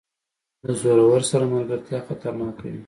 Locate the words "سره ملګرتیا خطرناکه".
1.31-2.65